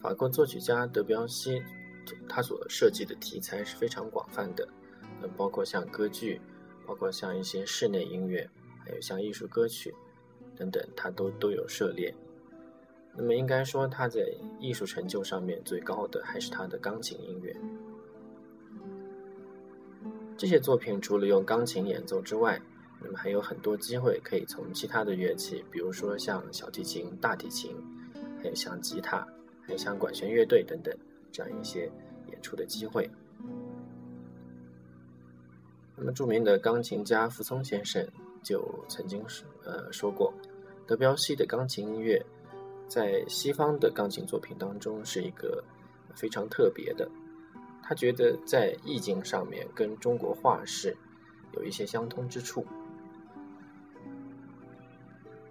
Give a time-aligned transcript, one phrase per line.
[0.00, 1.62] 法国作曲家德彪西，
[2.28, 4.68] 他所设计的题材是非常广泛的，
[5.36, 6.40] 包括像歌剧，
[6.86, 8.48] 包括像一些室内音乐，
[8.84, 9.94] 还有像艺术歌曲
[10.56, 12.14] 等等，他都都有涉猎。
[13.16, 14.20] 那么应该说，他在
[14.58, 17.56] 艺术成就上面最高的还是他的钢琴音乐。
[20.36, 22.60] 这些作品除了用钢琴演奏之外，
[23.00, 27.76] 那么还有很多机会可以从其他的乐器，比如说像小提琴、大提琴，
[28.42, 29.26] 还有像吉他。
[29.66, 30.94] 还有像管弦乐队等等
[31.32, 31.90] 这样一些
[32.28, 33.08] 演出的机会。
[35.96, 38.06] 那么，著名的钢琴家傅聪先生
[38.42, 40.32] 就曾经说，呃，说过，
[40.86, 42.24] 德彪西的钢琴音乐
[42.88, 45.62] 在西方的钢琴作品当中是一个
[46.14, 47.08] 非常特别的。
[47.82, 50.96] 他觉得在意境上面跟中国画是
[51.52, 52.66] 有一些相通之处。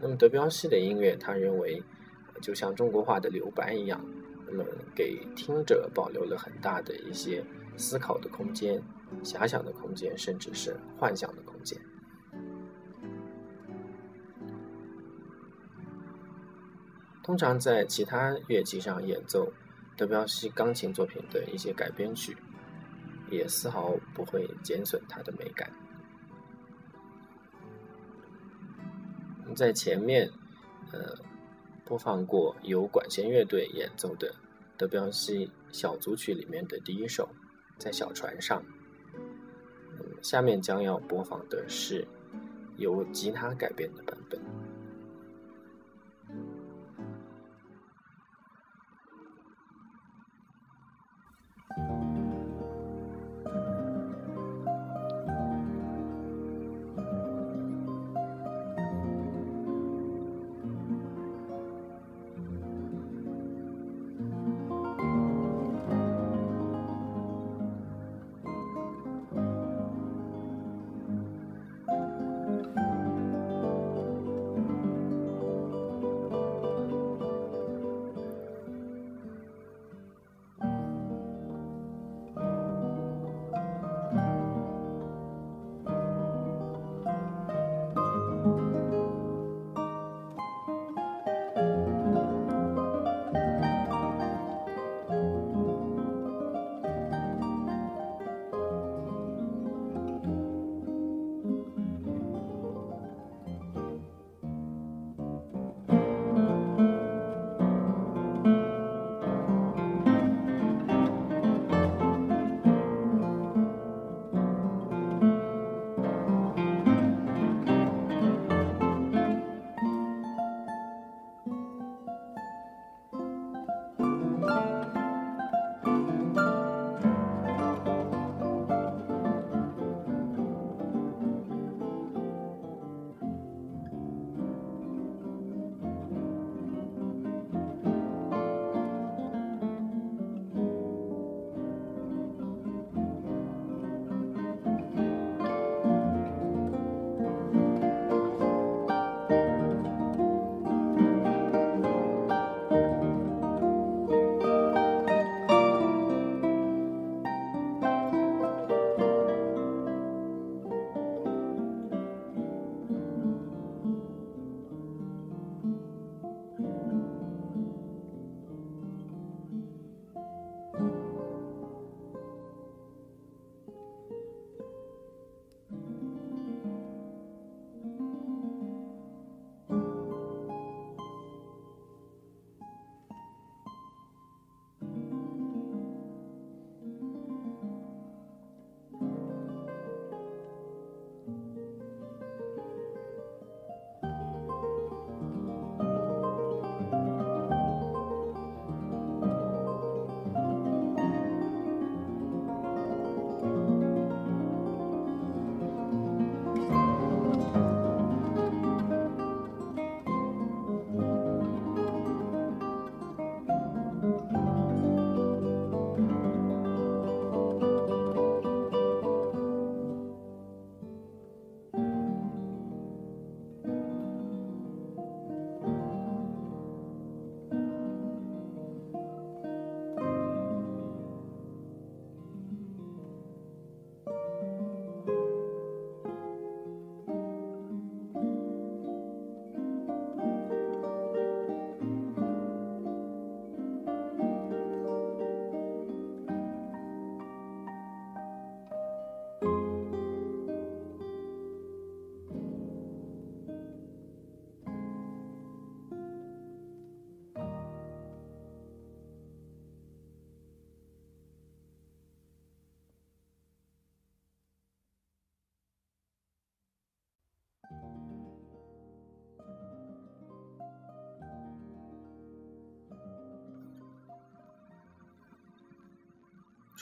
[0.00, 1.82] 那么，德彪西的音乐，他认为。
[2.40, 4.04] 就像中国画的留白一样，
[4.48, 4.64] 那么
[4.96, 7.44] 给听者保留了很大的一些
[7.76, 8.82] 思考的空间、
[9.22, 11.80] 遐想的空间，甚至是幻想的空间。
[17.22, 19.52] 通常在其他乐器上演奏
[19.96, 22.36] 德彪西钢琴作品的一些改编曲，
[23.30, 25.70] 也丝毫不会减损它的美感。
[29.54, 30.30] 在前面，
[30.92, 31.16] 呃。
[31.84, 34.34] 播放过由管弦乐队演奏的
[34.78, 37.28] 德彪西小组曲里面的第一首，
[37.82, 38.62] 在小船上。
[40.22, 42.06] 下面将要播放的是
[42.76, 44.11] 由吉他改编的版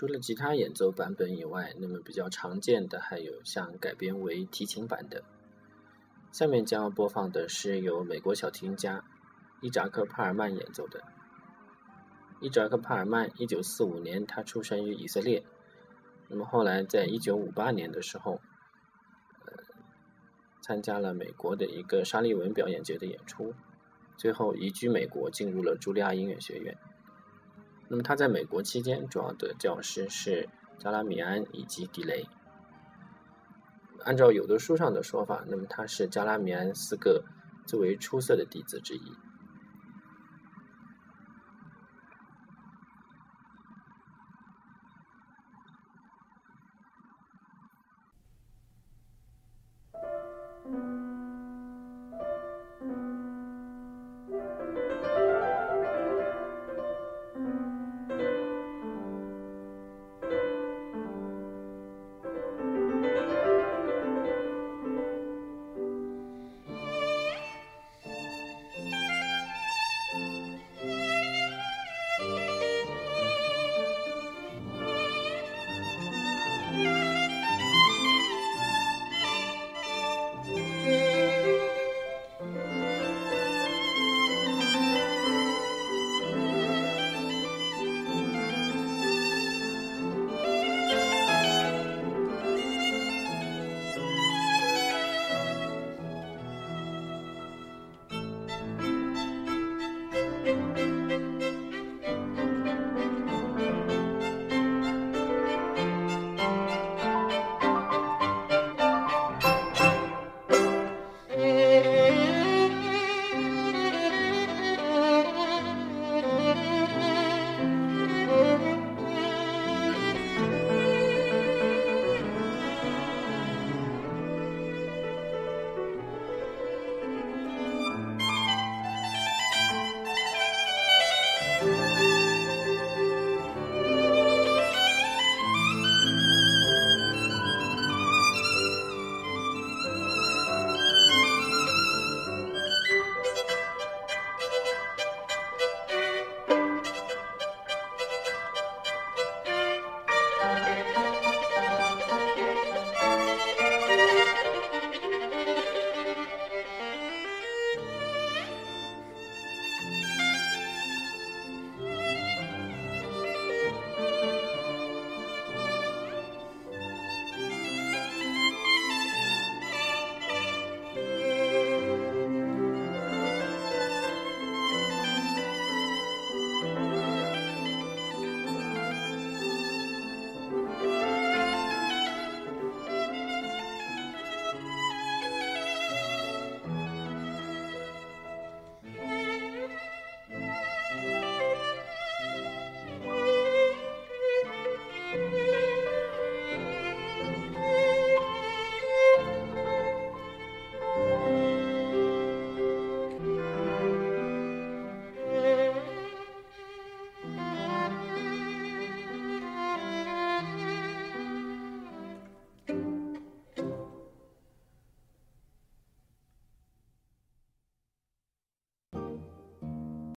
[0.01, 5.23] 除了吉他演奏版本以外，那么比较常见的还有像改编为提琴版的。
[6.33, 9.05] 下面将要播放的是由美国小提琴家
[9.61, 11.03] 伊扎克·帕尔曼演奏的。
[12.41, 15.45] 伊扎克·帕尔曼，一九四五年他出生于以色列，
[16.29, 18.41] 那么后来在一九五八年的时候，
[19.45, 19.53] 呃，
[20.63, 23.53] 参加了美国的一个沙利文表演节的演出。
[24.17, 26.79] 最后移居美国，进入了茱莉亚音乐学院。
[27.93, 30.49] 那么他在美国期间，主要的教师是
[30.79, 32.29] 加拉米安以及迪雷。
[34.05, 37.25] 按照有的书上的说法，那么他是加拉米安四个
[37.67, 39.13] 最为出色的弟子之一。